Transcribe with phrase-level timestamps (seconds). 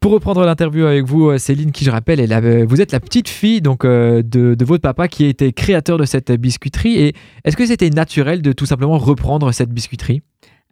[0.00, 3.28] Pour reprendre l'interview avec vous, euh, Céline, qui je rappelle, est vous êtes la petite
[3.28, 6.96] fille donc, euh, de, votre papa qui été créateur de cette biscuiterie.
[6.96, 7.14] Et
[7.44, 10.22] est-ce que c'était naturel de tout simplement reprendre cette biscuiterie?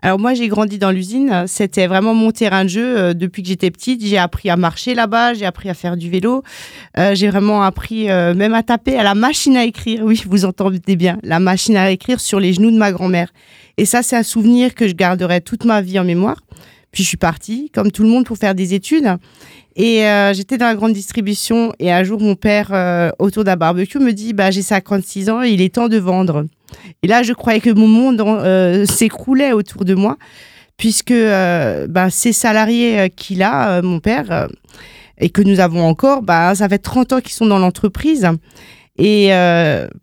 [0.00, 3.48] Alors moi j'ai grandi dans l'usine, c'était vraiment mon terrain de jeu euh, depuis que
[3.48, 4.02] j'étais petite.
[4.02, 6.42] J'ai appris à marcher là-bas, j'ai appris à faire du vélo,
[7.12, 10.04] j'ai vraiment appris même à taper à la machine à écrire.
[10.04, 13.30] Oui, vous entendez bien, la machine à écrire sur les genoux de ma grand-mère.
[13.76, 16.38] Et ça c'est un souvenir que je garderai toute ma vie en mémoire.
[16.92, 19.08] Puis je suis partie, comme tout le monde, pour faire des études.
[19.76, 21.72] Et euh, j'étais dans la grande distribution.
[21.78, 25.42] Et un jour, mon père, euh, autour d'un barbecue, me dit bah, J'ai 56 ans
[25.42, 26.46] il est temps de vendre.
[27.02, 30.16] Et là, je croyais que mon monde euh, s'écroulait autour de moi,
[30.76, 34.48] puisque bah, ces salariés qu'il a, mon père,
[35.18, 38.28] et que nous avons encore, bah, ça fait 30 ans qu'ils sont dans l'entreprise.
[38.98, 39.30] Et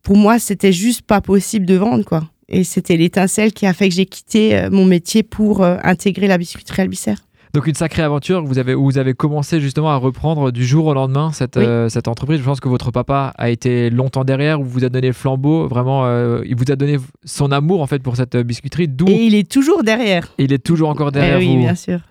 [0.03, 2.23] pour moi, c'était juste pas possible de vendre, quoi.
[2.49, 6.27] Et c'était l'étincelle qui a fait que j'ai quitté euh, mon métier pour euh, intégrer
[6.27, 7.17] la biscuiterie Albicère.
[7.53, 10.87] Donc une sacrée aventure vous avez, où vous avez commencé justement à reprendre du jour
[10.87, 12.39] au lendemain cette, euh, cette entreprise.
[12.39, 16.05] Je pense que votre papa a été longtemps derrière, vous a donné le flambeau, vraiment,
[16.43, 18.89] il vous a donné son amour en fait pour cette biscuiterie.
[19.07, 20.33] Et il est toujours derrière.
[20.37, 22.01] Et il est toujours encore derrière eh oui, bien sûr.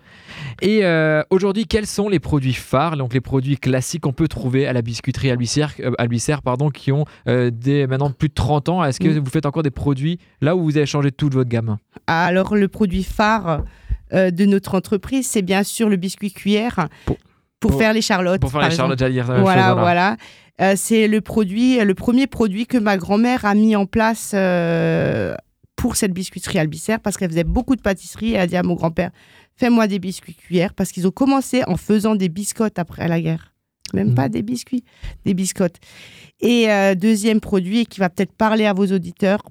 [0.61, 4.67] Et euh, aujourd'hui, quels sont les produits phares, donc les produits classiques qu'on peut trouver
[4.67, 8.83] à la biscuiterie Albicère, euh, pardon, qui ont euh, des, maintenant plus de 30 ans?
[8.83, 9.19] Est-ce que mm.
[9.19, 11.77] vous faites encore des produits là où vous avez changé toute votre gamme?
[12.07, 13.63] Alors, le produit phare
[14.11, 16.87] de notre entreprise, c'est bien sûr le biscuit cuillère.
[17.59, 18.41] Pour, faire les charlottes.
[18.41, 19.25] Pour faire les charlottes, j'allais dire.
[19.25, 20.17] Voilà, voilà.
[20.75, 24.35] c'est le produit, le premier produit que ma grand-mère a mis en place
[25.75, 28.33] pour cette biscuiterie Albicère parce qu'elle faisait beaucoup de pâtisserie.
[28.33, 29.11] Elle a dit à mon grand-père
[29.57, 33.53] fais-moi des biscuits cuillères, parce qu'ils ont commencé en faisant des biscottes après la guerre.
[33.93, 34.31] Même pas mhm.
[34.31, 34.83] des biscuits,
[35.25, 35.77] des biscottes.
[36.41, 39.41] Et euh, deuxième produit qui va peut-être parler à vos auditeurs,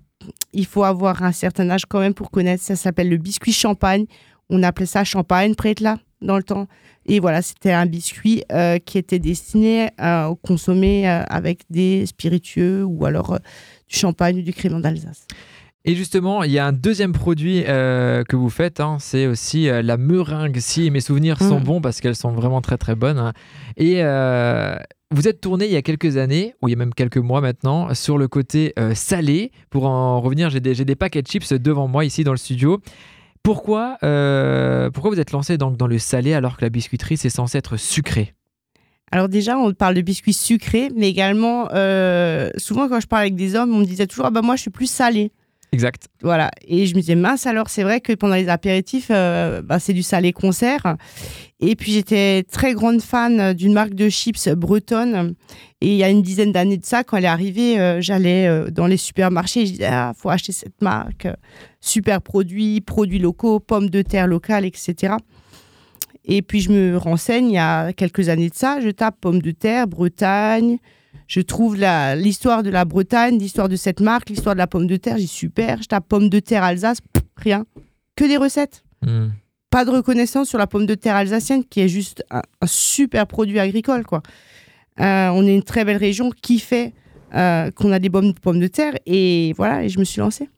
[0.52, 4.06] il faut avoir un certain âge quand même pour connaître, ça s'appelle le biscuit champagne.
[4.50, 6.66] On appelait ça champagne, prête là, dans le temps.
[7.06, 12.84] Et voilà, c'était un biscuit euh, qui était destiné à consommer euh, avec des spiritueux
[12.84, 13.38] ou alors
[13.88, 15.26] du champagne ou du crément d'Alsace.
[15.86, 19.68] Et justement, il y a un deuxième produit euh, que vous faites, hein, c'est aussi
[19.68, 20.56] euh, la meringue.
[20.58, 21.64] Si mes souvenirs sont mm.
[21.64, 23.18] bons, parce qu'elles sont vraiment très très bonnes.
[23.18, 23.34] Hein.
[23.76, 24.76] Et euh,
[25.10, 27.42] vous êtes tourné il y a quelques années, ou il y a même quelques mois
[27.42, 29.52] maintenant, sur le côté salé.
[29.68, 32.80] Pour en revenir, j'ai des, des paquets de chips devant moi ici dans le studio.
[33.42, 37.58] Pourquoi, pourquoi vous êtes lancé dans, dans le salé alors que la biscuiterie c'est censé
[37.58, 38.32] être sucré?
[39.12, 41.66] Alors déjà, on parle de biscuits sucrés, mais également,
[42.56, 44.62] souvent quand je parle avec des hommes, on me disait toujours, ah bah moi je
[44.62, 45.30] suis plus salé.
[45.74, 46.06] Exact.
[46.22, 46.52] Voilà.
[46.68, 49.92] Et je me disais, mince, alors c'est vrai que pendant les apéritifs, euh, bah, c'est
[49.92, 50.96] du salé concert.
[51.58, 55.34] Et puis j'étais très grande fan d'une marque de chips bretonne.
[55.80, 58.46] Et il y a une dizaine d'années de ça, quand elle est arrivée, euh, j'allais
[58.46, 61.26] euh, dans les supermarchés je disais, ah, faut acheter cette marque.
[61.80, 65.14] Super produit, produits locaux, pommes de terre locales, etc.
[66.24, 69.42] Et puis je me renseigne, il y a quelques années de ça, je tape pommes
[69.42, 70.78] de terre, Bretagne,
[71.26, 71.76] je trouve
[72.16, 75.26] l'histoire de la Bretagne, l'histoire de cette marque, l'histoire de la pomme de terre, j'ai
[75.26, 75.82] super.
[75.82, 76.98] Je tape pomme de terre Alsace,
[77.36, 77.64] rien.
[78.16, 78.84] Que des recettes.
[79.02, 79.28] Hmm.
[79.70, 83.58] Pas de reconnaissance sur la pomme de terre alsacienne, qui est juste un, super produit
[83.58, 84.04] agricole.
[84.04, 84.22] quoi.
[85.00, 86.92] Euh, on est une très belle région qui fait
[87.34, 88.94] euh, qu'on a des bonnes pommes de terre.
[89.06, 90.48] Et voilà, et je me suis lancée.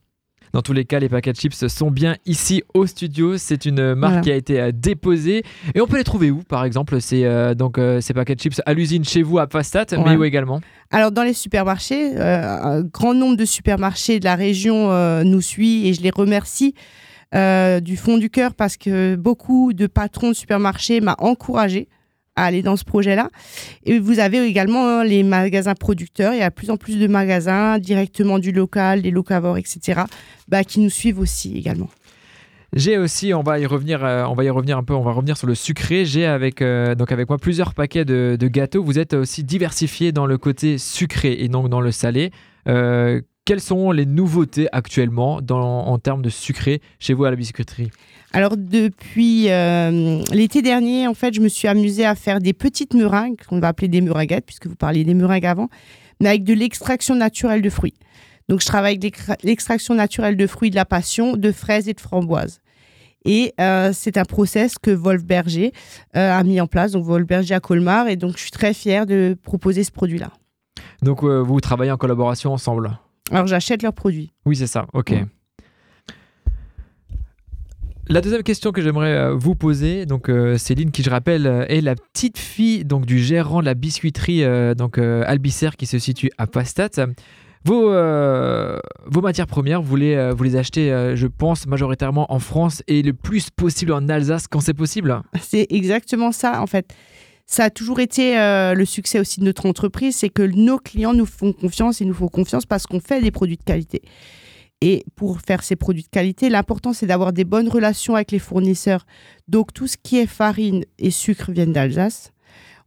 [0.53, 3.37] Dans tous les cas, les paquets de chips sont bien ici au studio.
[3.37, 5.43] C'est une marque qui a été euh, déposée.
[5.75, 8.41] Et on peut les trouver où, par exemple C'est euh, donc euh, ces paquets de
[8.41, 10.61] chips à l'usine chez vous à Pastat, mais où également?
[10.91, 14.89] Alors dans les supermarchés, un grand nombre de supermarchés de la région
[15.23, 16.73] nous suit et je les remercie.
[17.33, 21.89] du fond du cœur parce que beaucoup de patrons de supermarchés m'ont encouragé
[22.37, 23.29] à aller dans ce projet-là.
[23.83, 26.33] Et vous avez également hein, les magasins producteurs.
[26.33, 30.01] Il y a de plus en plus de magasins directement du local, des locavores, etc.,
[30.47, 31.89] bah, qui nous suivent aussi également.
[32.73, 35.11] J'ai aussi, on va y revenir, euh, on va y revenir un peu, on va
[35.11, 36.05] revenir sur le sucré.
[36.05, 38.83] J'ai avec euh, donc avec moi plusieurs paquets de, gâteaux.
[38.83, 42.31] Vous êtes aussi diversifié dans le côté sucré et donc dans le salé.
[42.67, 47.37] Euh, quelles sont les nouveautés actuellement dans, en termes de sucré chez vous à la
[47.37, 47.89] biscuiterie?
[48.33, 52.93] Alors depuis euh, l'été dernier, en fait, je me suis amusée à faire des petites
[52.93, 55.69] meringues, qu'on va appeler des meringuettes, puisque vous parliez des meringues avant,
[56.19, 57.93] mais avec de l'extraction naturelle de fruits.
[58.49, 62.01] Donc je travaille avec l'extraction naturelle de fruits de la passion, de fraises et de
[62.01, 62.59] framboises.
[63.25, 65.73] Et euh, c'est un process que Wolf Berger
[66.15, 68.73] euh, a mis en place, donc Wolf Berger à Colmar, et donc je suis très
[68.73, 70.31] fière de proposer ce produit-là.
[71.01, 72.97] Donc vous travaillez en collaboration ensemble?
[73.31, 74.31] Alors j'achète leurs produits.
[74.45, 75.13] Oui, c'est ça, ok.
[78.09, 81.65] La deuxième question que j'aimerais euh, vous poser, donc euh, Céline, qui je rappelle euh,
[81.67, 84.43] est la petite fille donc du gérant de la biscuiterie
[84.75, 86.89] donc Albicère qui se situe à Pastat.
[87.65, 92.81] Vos, euh, vos matières premières, vous les, vous les achetez, je pense, majoritairement en France
[92.87, 96.93] et le plus possible en Alsace quand c'est possible C'est exactement ça, en fait.
[97.45, 98.35] Ça a toujours été
[98.73, 102.13] le succès aussi de notre entreprise, c'est que nos clients nous font confiance et nous
[102.13, 104.01] font confiance parce qu'on fait des produits de qualité.
[104.81, 108.39] Et pour faire ces produits de qualité, l'important, c'est d'avoir des bonnes relations avec les
[108.39, 109.05] fournisseurs.
[109.47, 112.31] Donc, tout ce qui est farine et sucre viennent d'Alsace.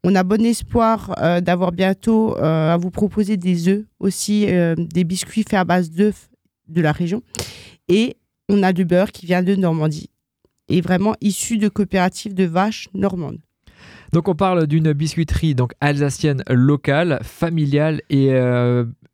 [0.02, 4.75] On a bon espoir euh, d'avoir bientôt euh, à vous proposer des œufs aussi, euh,
[4.76, 6.31] des biscuits faits à base d'œufs
[6.69, 7.22] de la région.
[7.88, 8.16] Et
[8.48, 10.08] on a du beurre qui vient de Normandie
[10.69, 13.40] et vraiment issu de coopératives de vaches normandes.
[14.12, 18.31] Donc on parle d'une biscuiterie donc alsacienne locale, familiale et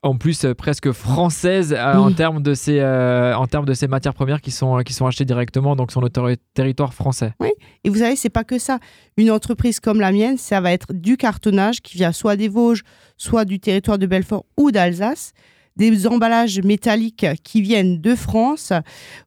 [0.07, 3.89] en plus euh, presque française euh, en termes de ces euh, en termes de ces
[3.89, 6.09] matières premières qui sont qui sont achetées directement donc sur le
[6.55, 7.35] territoire français.
[7.41, 7.51] Oui,
[7.85, 8.79] et vous savez c'est pas que ça.
[9.17, 12.83] Une entreprise comme la mienne, ça va être du cartonnage qui vient soit des Vosges,
[13.17, 15.33] soit du territoire de Belfort ou d'Alsace
[15.77, 18.73] des emballages métalliques qui viennent de France.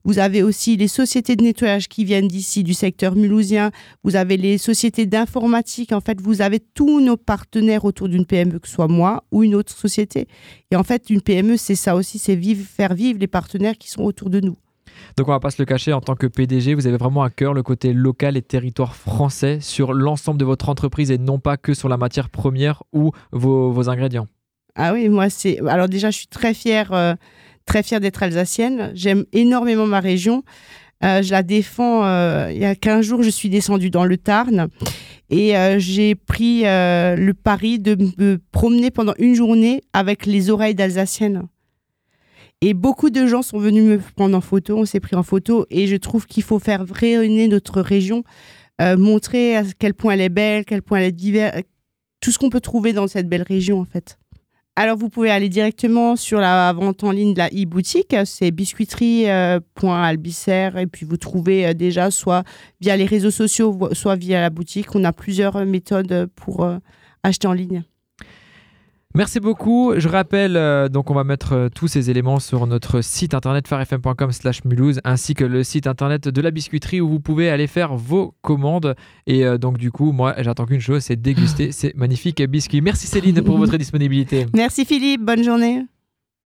[0.04, 3.72] Vous avez aussi les sociétés de nettoyage qui viennent d'ici, du secteur mulhousien.
[4.04, 5.92] Vous avez les sociétés d'informatique.
[5.92, 9.44] En fait, vous avez tous nos partenaires autour d'une PME, que ce soit moi ou
[9.44, 10.28] une autre société.
[10.72, 13.90] Et en fait, une PME, c'est ça aussi, c'est vivre, faire vivre les partenaires qui
[13.90, 14.58] sont autour de nous.
[15.18, 17.30] Donc on va pas se le cacher, en tant que PDG, vous avez vraiment à
[17.30, 21.58] cœur le côté local et territoire français sur l'ensemble de votre entreprise et non pas
[21.58, 24.28] que sur la matière première ou vos ingrédients.
[24.82, 25.60] Ah oui, moi, c'est.
[25.68, 27.14] Alors, déjà, je suis très fière, euh,
[27.66, 28.92] très fière d'être alsacienne.
[28.94, 30.44] J'aime énormément ma région.
[31.04, 32.06] Euh, je la défends.
[32.06, 34.70] Euh, il y a 15 jours, je suis descendue dans le Tarn
[35.30, 41.44] et j'ai pris le pari de me promener pendant une journée avec les oreilles d'alsacienne.
[42.62, 45.68] Et beaucoup de gens sont venus me prendre en photo, on s'est pris en photo
[45.70, 48.24] et je trouve qu'il faut faire rayonner notre région,
[48.80, 51.62] montrer à quel point elle est belle, quel point elle est divers,
[52.22, 54.18] tout ce qu'on peut trouver dans cette belle région en fait.
[54.76, 60.70] Alors, vous pouvez aller directement sur la vente en ligne de la e-boutique, c'est biscuiterie.albicer,
[60.78, 62.46] et puis vous trouvez euh, déjà soit
[62.80, 64.96] via les réseaux sociaux, soit via la boutique.
[64.96, 66.78] On a plusieurs euh, méthodes pour euh,
[67.24, 67.84] acheter en ligne.
[69.16, 69.94] Merci beaucoup.
[69.98, 73.68] Je rappelle, euh, donc on va mettre euh, tous ces éléments sur notre site internet
[73.68, 77.66] farfm.com slash mulhouse ainsi que le site internet de la biscuiterie où vous pouvez aller
[77.66, 78.96] faire vos commandes.
[79.26, 82.82] Et euh, donc du coup, moi j'attends qu'une chose, c'est déguster ces magnifiques biscuits.
[82.82, 84.46] Merci Céline pour votre disponibilité.
[84.54, 85.86] Merci Philippe, bonne journée.